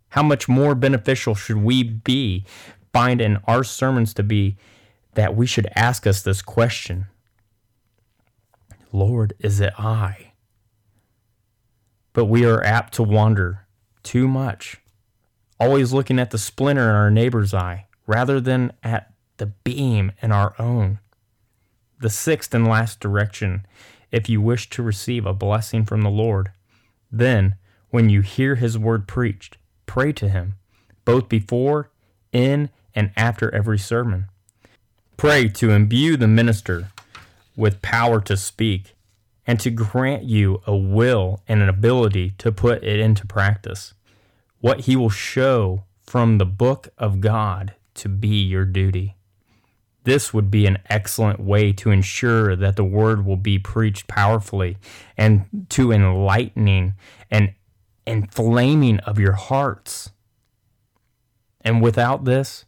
[0.10, 2.46] How much more beneficial should we be
[2.94, 4.58] find in our sermons to be
[5.14, 7.08] that we should ask us this question
[8.92, 10.32] Lord, is it I?
[12.14, 13.68] But we are apt to wander
[14.04, 14.78] too much,
[15.60, 20.32] always looking at the splinter in our neighbor's eye rather than at the beam in
[20.32, 21.00] our own.
[22.02, 23.66] The sixth and last direction,
[24.12, 26.52] if you wish to receive a blessing from the Lord,
[27.12, 27.56] then,
[27.90, 30.56] when you hear his word preached, pray to him,
[31.06, 31.92] both before,
[32.32, 34.28] in, and after every sermon.
[35.18, 36.88] Pray to imbue the minister
[37.60, 38.96] with power to speak,
[39.46, 43.94] and to grant you a will and an ability to put it into practice.
[44.62, 49.16] What he will show from the book of God to be your duty.
[50.04, 54.78] This would be an excellent way to ensure that the word will be preached powerfully
[55.18, 56.94] and to enlightening
[57.30, 57.54] and
[58.08, 60.12] inflaming of your hearts.
[61.62, 62.66] And without this,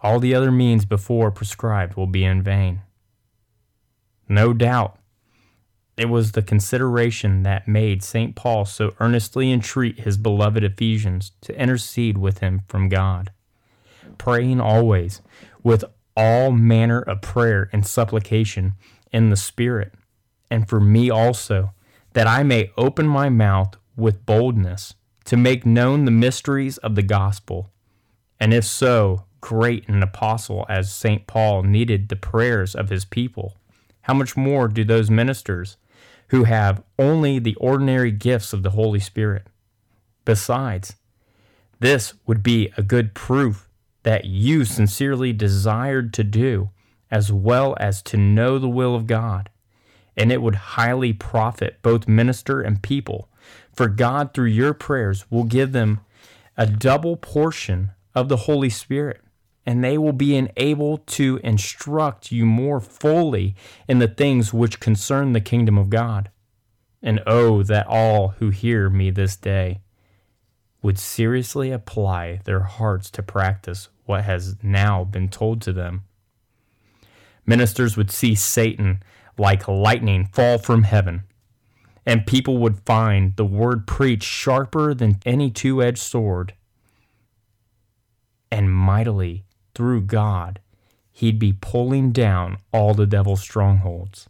[0.00, 2.80] all the other means before prescribed will be in vain.
[4.28, 4.98] No doubt,
[5.96, 8.36] it was the consideration that made St.
[8.36, 13.32] Paul so earnestly entreat his beloved Ephesians to intercede with him from God,
[14.16, 15.22] praying always
[15.64, 15.84] with
[16.16, 18.74] all manner of prayer and supplication
[19.12, 19.92] in the Spirit,
[20.50, 21.72] and for me also,
[22.12, 27.02] that I may open my mouth with boldness to make known the mysteries of the
[27.02, 27.70] gospel,
[28.38, 31.26] and if so great an apostle as St.
[31.26, 33.56] Paul needed the prayers of his people
[34.08, 35.76] how much more do those ministers
[36.28, 39.46] who have only the ordinary gifts of the Holy Spirit?
[40.24, 40.96] Besides,
[41.78, 43.68] this would be a good proof
[44.04, 46.70] that you sincerely desired to do
[47.10, 49.50] as well as to know the will of God,
[50.16, 53.28] and it would highly profit both minister and people,
[53.74, 56.00] for God, through your prayers, will give them
[56.56, 59.20] a double portion of the Holy Spirit
[59.68, 63.54] and they will be enabled to instruct you more fully
[63.86, 66.30] in the things which concern the kingdom of God.
[67.02, 69.82] And oh, that all who hear me this day
[70.80, 76.04] would seriously apply their hearts to practice what has now been told to them.
[77.44, 79.02] Ministers would see Satan
[79.36, 81.24] like lightning fall from heaven,
[82.06, 86.54] and people would find the word preached sharper than any two edged sword,
[88.50, 89.44] and mightily
[89.78, 90.58] through God,
[91.12, 94.28] he'd be pulling down all the devil's strongholds.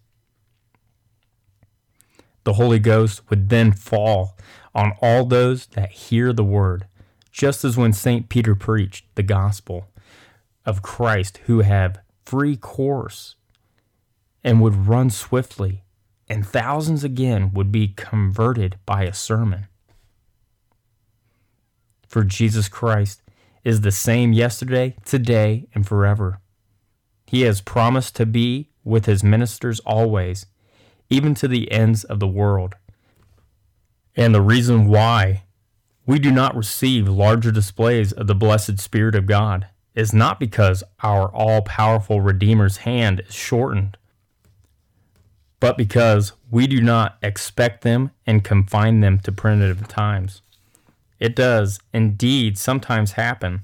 [2.44, 4.36] The Holy Ghost would then fall
[4.74, 6.86] on all those that hear the word,
[7.32, 8.28] just as when St.
[8.28, 9.88] Peter preached the gospel
[10.66, 13.34] of Christ, who have free course
[14.44, 15.82] and would run swiftly,
[16.28, 19.66] and thousands again would be converted by a sermon.
[22.07, 23.22] For Jesus Christ
[23.69, 26.41] is the same yesterday, today, and forever.
[27.27, 30.47] He has promised to be with his ministers always,
[31.11, 32.77] even to the ends of the world.
[34.16, 35.43] And the reason why
[36.07, 40.83] we do not receive larger displays of the blessed Spirit of God is not because
[41.03, 43.99] our all powerful Redeemer's hand is shortened,
[45.61, 50.41] but because we do not expect them and confine them to primitive times.
[51.19, 53.62] It does indeed sometimes happen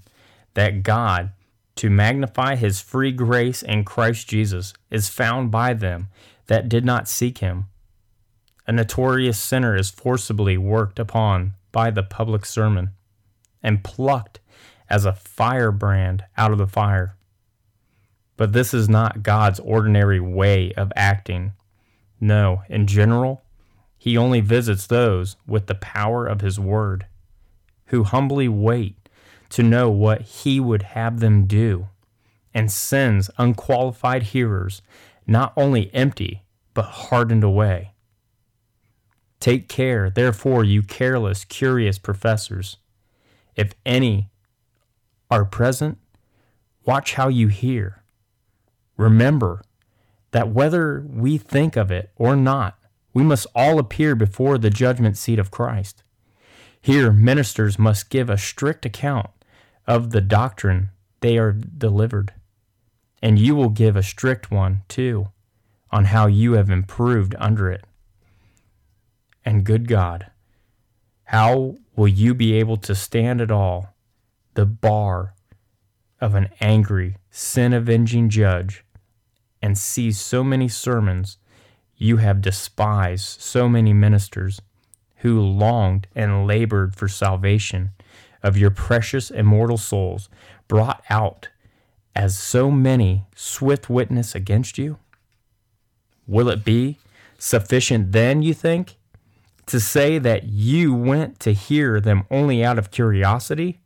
[0.54, 1.30] that God,
[1.76, 6.08] to magnify his free grace in Christ Jesus, is found by them
[6.46, 7.66] that did not seek him.
[8.66, 12.90] A notorious sinner is forcibly worked upon by the public sermon
[13.62, 14.40] and plucked
[14.88, 17.16] as a firebrand out of the fire.
[18.36, 21.52] But this is not God's ordinary way of acting.
[22.20, 23.42] No, in general,
[23.98, 27.06] he only visits those with the power of his word,
[27.86, 29.08] who humbly wait
[29.50, 31.88] to know what he would have them do,
[32.52, 34.82] and sends unqualified hearers
[35.26, 37.92] not only empty, but hardened away.
[39.40, 42.78] Take care, therefore, you careless, curious professors.
[43.56, 44.30] If any
[45.30, 45.98] are present,
[46.84, 48.02] watch how you hear.
[48.96, 49.62] Remember
[50.30, 52.78] that whether we think of it or not,
[53.12, 56.03] we must all appear before the judgment seat of Christ.
[56.84, 59.30] Here, ministers must give a strict account
[59.86, 62.34] of the doctrine they are delivered,
[63.22, 65.28] and you will give a strict one, too,
[65.90, 67.86] on how you have improved under it.
[69.46, 70.30] And good God,
[71.22, 73.94] how will you be able to stand at all
[74.52, 75.32] the bar
[76.20, 78.84] of an angry, sin avenging judge
[79.62, 81.38] and see so many sermons?
[81.96, 84.60] You have despised so many ministers
[85.24, 87.90] who longed and labored for salvation
[88.42, 90.28] of your precious immortal souls
[90.68, 91.48] brought out
[92.14, 94.98] as so many swift witness against you?
[96.26, 96.98] Will it be
[97.38, 98.96] sufficient then, you think,
[99.64, 103.80] to say that you went to hear them only out of curiosity?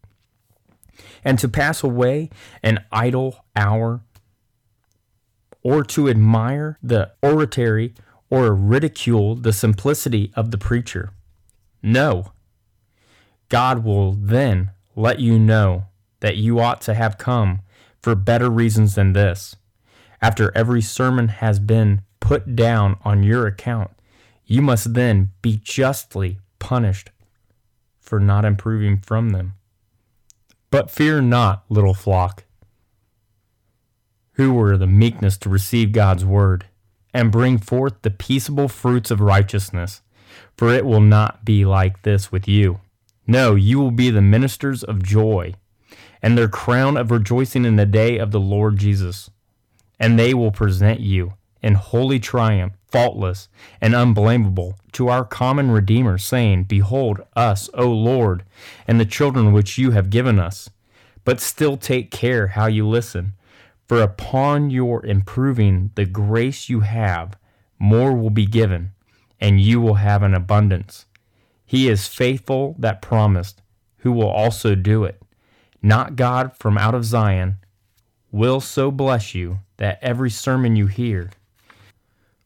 [1.25, 2.31] And to pass away
[2.65, 4.01] an idle hour?
[5.63, 7.95] Or to admire the oratory
[8.29, 11.13] or ridicule the simplicity of the preacher?
[11.83, 12.33] No.
[13.49, 15.85] God will then let you know
[16.21, 17.61] that you ought to have come
[18.01, 19.57] for better reasons than this.
[20.21, 23.91] After every sermon has been put down on your account,
[24.45, 27.11] you must then be justly punished
[28.01, 29.55] for not improving from them.
[30.71, 32.45] But fear not, little flock,
[34.33, 36.67] who were the meekness to receive God's word,
[37.15, 40.03] and bring forth the peaceable fruits of righteousness,
[40.57, 42.81] for it will not be like this with you.
[43.27, 45.55] No, you will be the ministers of joy,
[46.23, 49.31] and their crown of rejoicing in the day of the Lord Jesus.
[50.01, 53.49] And they will present you in holy triumph, faultless
[53.81, 58.45] and unblameable, to our common Redeemer, saying, Behold us, O Lord,
[58.87, 60.71] and the children which you have given us.
[61.25, 63.35] But still take care how you listen,
[63.87, 67.37] for upon your improving the grace you have,
[67.79, 68.93] more will be given,
[69.41, 71.07] and you will have an abundance.
[71.65, 73.63] He is faithful that promised,
[73.99, 75.23] who will also do it.
[75.83, 77.57] Not God from out of Zion
[78.33, 81.31] will so bless you that every sermon you hear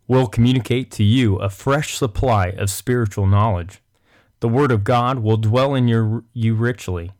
[0.06, 3.80] will communicate to you a fresh supply of spiritual knowledge.
[4.40, 7.12] The Word of God will dwell in your, you richly.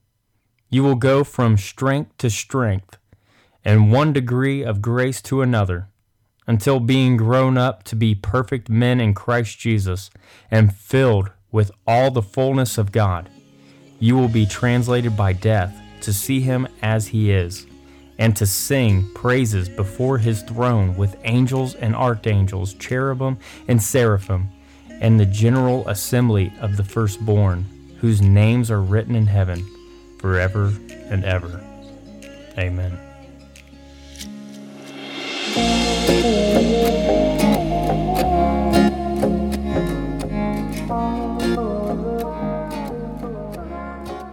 [0.69, 2.99] You will go from strength to strength
[3.65, 5.89] and one degree of grace to another
[6.47, 10.11] until being grown up to be perfect men in Christ Jesus
[10.51, 13.29] and filled with all the fullness of God.
[14.01, 17.67] You will be translated by death to see him as he is,
[18.19, 23.39] and to sing praises before his throne with angels and archangels, cherubim
[23.69, 24.49] and seraphim,
[24.89, 27.65] and the general assembly of the firstborn,
[28.01, 29.65] whose names are written in heaven
[30.19, 31.63] forever and ever.
[32.59, 33.12] Amen.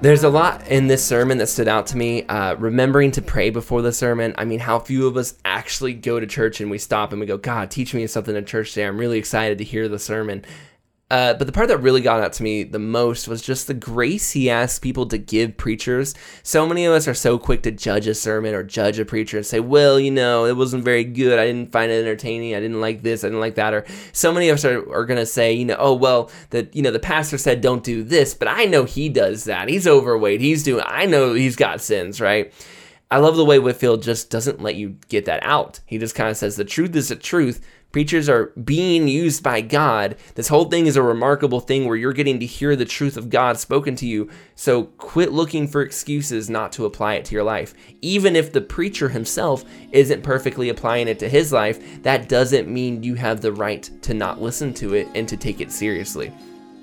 [0.02, 2.26] There's a lot in this sermon that stood out to me.
[2.26, 4.34] Uh, remembering to pray before the sermon.
[4.38, 7.28] I mean, how few of us actually go to church and we stop and we
[7.28, 8.88] go, God, teach me something in church today.
[8.88, 10.46] I'm really excited to hear the sermon.
[11.12, 13.74] Uh, but the part that really got out to me the most was just the
[13.74, 16.14] grace he asked people to give preachers.
[16.44, 19.38] So many of us are so quick to judge a sermon or judge a preacher
[19.38, 21.40] and say, well, you know, it wasn't very good.
[21.40, 22.54] I didn't find it entertaining.
[22.54, 23.24] I didn't like this.
[23.24, 23.74] I didn't like that.
[23.74, 26.70] Or so many of us are, are going to say, you know, oh, well, the,
[26.74, 29.68] you know, the pastor said don't do this, but I know he does that.
[29.68, 30.42] He's overweight.
[30.42, 32.54] He's doing, I know he's got sins, right?
[33.12, 35.80] I love the way Whitefield just doesn't let you get that out.
[35.86, 37.60] He just kind of says the truth is the truth
[37.92, 40.16] Preachers are being used by God.
[40.36, 43.32] This whole thing is a remarkable thing where you're getting to hear the truth of
[43.32, 44.30] God spoken to you.
[44.54, 47.74] So quit looking for excuses not to apply it to your life.
[48.02, 53.02] Even if the preacher himself isn't perfectly applying it to his life, that doesn't mean
[53.02, 56.32] you have the right to not listen to it and to take it seriously.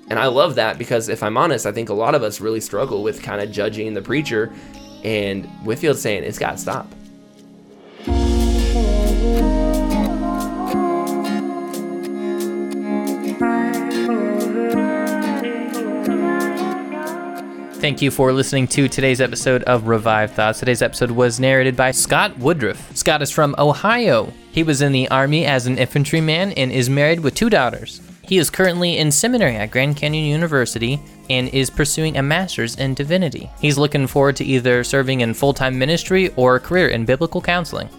[0.09, 2.61] And I love that because if I'm honest, I think a lot of us really
[2.61, 4.53] struggle with kind of judging the preacher.
[5.03, 6.87] And Whitefield saying it's got to stop.
[17.79, 20.59] Thank you for listening to today's episode of Revived Thoughts.
[20.59, 22.93] Today's episode was narrated by Scott Woodruff.
[22.97, 24.33] Scott is from Ohio.
[24.51, 28.01] He was in the Army as an infantryman and is married with two daughters.
[28.23, 32.93] He is currently in seminary at Grand Canyon University and is pursuing a master's in
[32.93, 33.49] divinity.
[33.59, 37.41] He's looking forward to either serving in full time ministry or a career in biblical
[37.41, 37.89] counseling.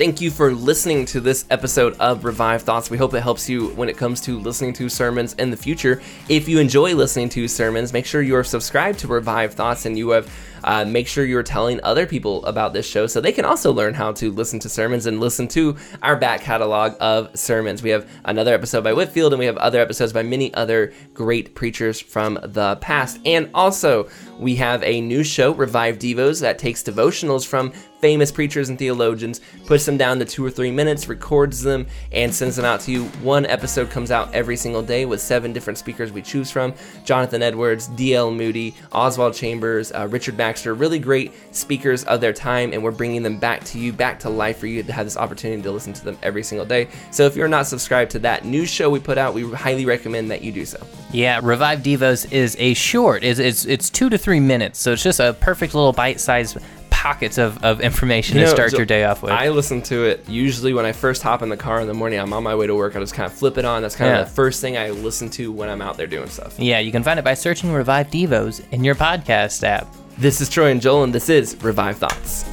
[0.00, 2.88] Thank you for listening to this episode of Revived Thoughts.
[2.88, 6.00] We hope it helps you when it comes to listening to sermons in the future.
[6.26, 9.98] If you enjoy listening to sermons, make sure you are subscribed to Revived Thoughts and
[9.98, 10.26] you have
[10.64, 13.94] uh, make sure you're telling other people about this show so they can also learn
[13.94, 17.82] how to listen to sermons and listen to our back catalog of sermons.
[17.82, 21.54] We have another episode by Whitefield, and we have other episodes by many other great
[21.54, 23.20] preachers from the past.
[23.24, 24.08] And also,
[24.38, 29.40] we have a new show, Revived Devos, that takes devotionals from famous preachers and theologians,
[29.66, 32.90] puts them down to two or three minutes, records them, and sends them out to
[32.90, 33.04] you.
[33.22, 37.42] One episode comes out every single day with seven different speakers we choose from Jonathan
[37.42, 38.30] Edwards, D.L.
[38.30, 43.22] Moody, Oswald Chambers, uh, Richard Baxter, really great speakers of their time, and we're bringing
[43.22, 45.92] them back to you, back to life for you to have this opportunity to listen
[45.92, 46.88] to them every single day.
[47.12, 50.28] So if you're not subscribed to that new show we put out, we highly recommend
[50.32, 50.84] that you do so.
[51.12, 53.22] Yeah, Revived Devos is a short.
[53.22, 56.58] It's, it's, it's two to three minutes, so it's just a perfect little bite-sized
[56.90, 59.32] pockets of, of information you know, to start so your day off with.
[59.32, 62.18] I listen to it usually when I first hop in the car in the morning.
[62.18, 62.94] I'm on my way to work.
[62.94, 63.80] I just kind of flip it on.
[63.80, 64.20] That's kind yeah.
[64.20, 66.58] of the first thing I listen to when I'm out there doing stuff.
[66.58, 69.86] Yeah, you can find it by searching Revived Devos in your podcast app.
[70.20, 72.44] This is Troy and Joel, and this is Revived Thoughts.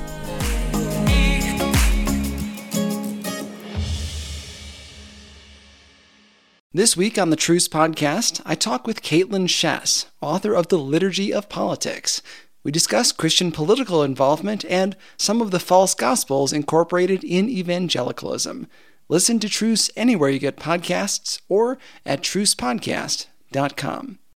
[6.74, 11.34] This week on the Truce podcast, I talk with Kaitlyn Schiess, author of The Liturgy
[11.34, 12.22] of Politics.
[12.64, 18.68] We discuss Christian political involvement and some of the false gospels incorporated in evangelicalism.
[19.10, 24.20] Listen to Truce anywhere you get podcasts or at trucepodcast.com.